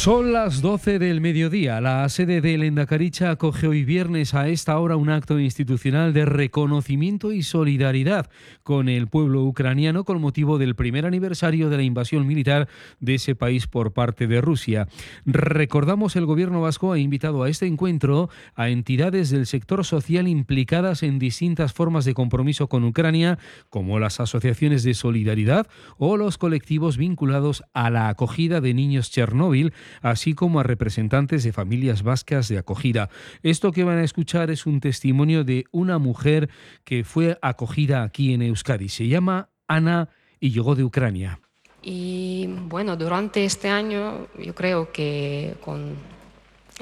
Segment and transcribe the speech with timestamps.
[0.00, 1.78] Son las 12 del mediodía.
[1.82, 7.32] La sede de Lendakaricha acoge hoy viernes a esta hora un acto institucional de reconocimiento
[7.32, 8.30] y solidaridad
[8.62, 12.66] con el pueblo ucraniano con motivo del primer aniversario de la invasión militar
[12.98, 14.88] de ese país por parte de Rusia.
[15.26, 21.02] Recordamos el gobierno vasco ha invitado a este encuentro a entidades del sector social implicadas
[21.02, 25.66] en distintas formas de compromiso con Ucrania, como las asociaciones de solidaridad
[25.98, 31.52] o los colectivos vinculados a la acogida de niños Chernóbil así como a representantes de
[31.52, 33.10] familias vascas de acogida.
[33.42, 36.50] Esto que van a escuchar es un testimonio de una mujer
[36.84, 38.88] que fue acogida aquí en Euskadi.
[38.88, 40.08] Se llama Ana
[40.40, 41.40] y llegó de Ucrania.
[41.82, 45.96] Y bueno, durante este año yo creo que con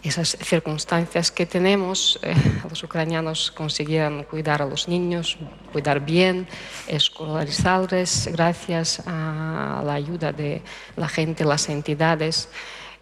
[0.03, 2.35] esas circunstancias que tenemos, eh,
[2.69, 5.37] los ucranianos consiguieron cuidar a los niños,
[5.73, 6.47] cuidar bien,
[6.87, 10.63] escolarizarles gracias a la ayuda de
[10.97, 12.49] la gente, las entidades.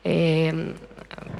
[0.08, 0.74] Eh,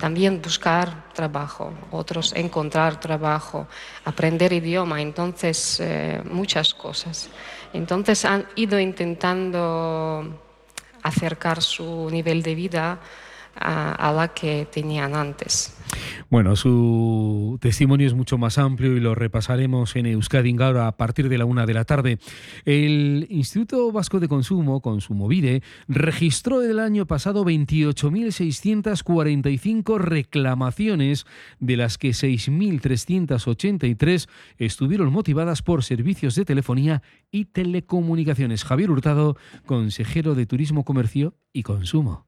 [0.01, 3.69] también buscar trabajo, otros encontrar trabajo,
[4.05, 7.31] aprender idioma, entonces eh, muchas cosas.
[7.73, 10.41] Entonces han ido intentando
[11.01, 12.99] acercar su nivel de vida
[13.59, 15.73] a, la que tenían antes.
[16.31, 21.29] Bueno, su testimonio es mucho más amplio y lo repasaremos en Euskadi ahora a partir
[21.29, 22.19] de la una de la tarde.
[22.65, 31.27] El Instituto Vasco de Consumo, Consumovide, registró el año pasado 28.645 reclamaciones,
[31.61, 38.65] de las que 6.383 estuvieron motivadas por servicios de telefonía y telecomunicaciones.
[38.65, 42.26] Javier Hurtado, consejero de Turismo, Comercio y Consumo.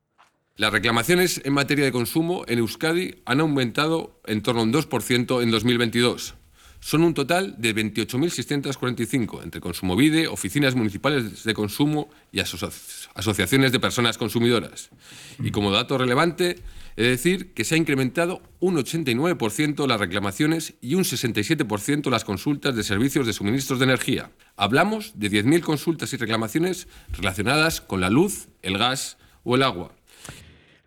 [0.58, 5.40] Las reclamaciones en materia de consumo en Euskadi han aumentado en torno a un 2%
[5.40, 6.34] en 2022.
[6.80, 14.18] Son un total de 28.645 entre Consumovide, oficinas municipales de consumo y asociaciones de personas
[14.18, 14.90] consumidoras.
[15.38, 16.58] Y como dato relevante,
[16.96, 22.24] he de decir que se ha incrementado un 89% las reclamaciones y un 67% las
[22.24, 24.32] consultas de servicios de suministros de energía.
[24.56, 29.97] Hablamos de 10.000 consultas y reclamaciones relacionadas con la luz, el gas o el agua.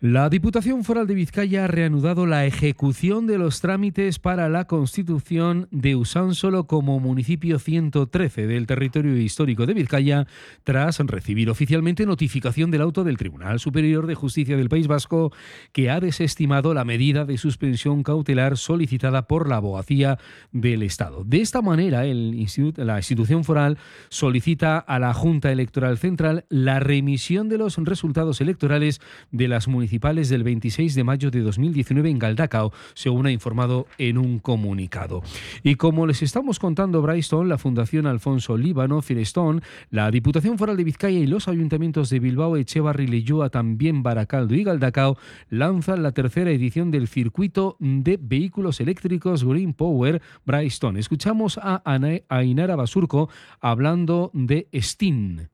[0.02, 5.68] La Diputación Foral de Vizcaya ha reanudado la ejecución de los trámites para la constitución
[5.70, 10.26] de Usánsolo como municipio 113 del territorio histórico de Vizcaya
[10.64, 15.32] tras recibir oficialmente notificación del auto del Tribunal Superior de Justicia del País Vasco
[15.70, 20.18] que ha desestimado la medida de suspensión cautelar solicitada por la abogacía
[20.50, 21.22] del Estado.
[21.24, 27.58] De esta manera, la institución foral solicita a la Junta Electoral Central la remisión de
[27.58, 33.26] los resultados electorales de las municipalidades del 26 de mayo de 2019 en Galdacao, según
[33.26, 35.22] ha informado en un comunicado.
[35.62, 39.60] Y como les estamos contando, Bryston, la Fundación Alfonso Líbano, Firestone,
[39.90, 44.64] la Diputación Foral de Vizcaya y los ayuntamientos de Bilbao, Echevarri, Leyúa, también Baracaldo y
[44.64, 45.18] Galdacao
[45.50, 50.96] lanzan la tercera edición del circuito de vehículos eléctricos Green Power Bryston.
[50.96, 51.82] Escuchamos a
[52.28, 53.28] Ainara Basurco
[53.60, 55.51] hablando de STEAM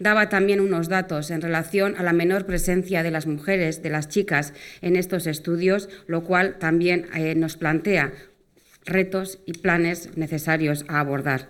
[0.00, 4.08] daba también unos datos en relación a la menor presencia de las mujeres, de las
[4.08, 8.12] chicas en estos estudios, lo cual también eh, nos plantea
[8.86, 11.48] retos y planes necesarios a abordar.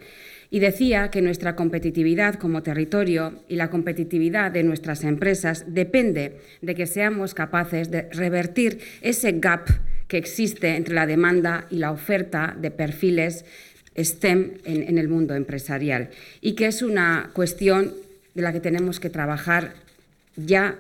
[0.51, 6.75] Y decía que nuestra competitividad como territorio y la competitividad de nuestras empresas depende de
[6.75, 9.69] que seamos capaces de revertir ese gap
[10.09, 13.45] que existe entre la demanda y la oferta de perfiles
[13.97, 17.95] STEM en, en el mundo empresarial y que es una cuestión
[18.35, 19.75] de la que tenemos que trabajar
[20.37, 20.79] ya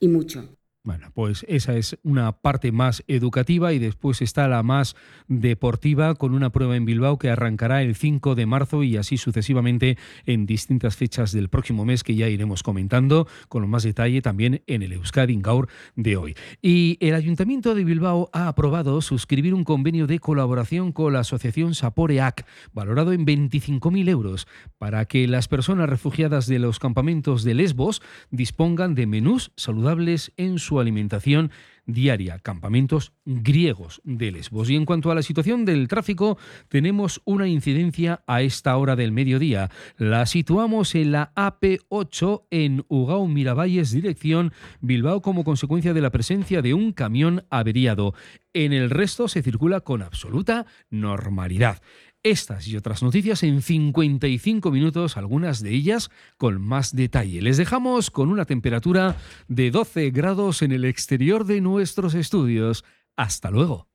[0.00, 0.57] y mucho.
[0.88, 6.32] Bueno, pues esa es una parte más educativa y después está la más deportiva con
[6.32, 10.96] una prueba en Bilbao que arrancará el 5 de marzo y así sucesivamente en distintas
[10.96, 15.36] fechas del próximo mes que ya iremos comentando con más detalle también en el Euskadi
[15.42, 16.34] Gaur de hoy.
[16.62, 21.74] Y el Ayuntamiento de Bilbao ha aprobado suscribir un convenio de colaboración con la Asociación
[21.74, 24.48] Saporeac, valorado en 25.000 euros,
[24.78, 28.00] para que las personas refugiadas de los campamentos de Lesbos
[28.30, 31.50] dispongan de menús saludables en su alimentación
[31.88, 34.70] diaria, campamentos griegos de Lesbos.
[34.70, 36.38] Y en cuanto a la situación del tráfico,
[36.68, 39.70] tenemos una incidencia a esta hora del mediodía.
[39.96, 46.62] La situamos en la AP8 en Ugao Miravalles, dirección Bilbao, como consecuencia de la presencia
[46.62, 48.14] de un camión averiado.
[48.52, 51.80] En el resto se circula con absoluta normalidad.
[52.24, 57.40] Estas y otras noticias en 55 minutos, algunas de ellas con más detalle.
[57.40, 62.84] Les dejamos con una temperatura de 12 grados en el exterior de nuestros estudios.
[63.16, 63.87] Hasta luego.